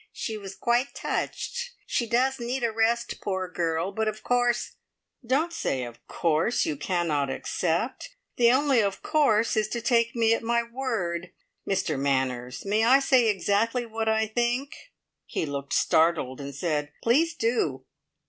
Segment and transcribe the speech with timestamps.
[0.13, 1.73] She was quite touched.
[1.85, 4.71] She does need a rest, poor girl, but, of course"
[5.23, 8.09] "Don't say `of course' you cannot accept!
[8.35, 11.29] The only `of course' is to take me at my word.
[11.69, 14.73] Mr Manners, may I say exactly what I think?"
[15.27, 17.85] He looked startled and said, "Please do!"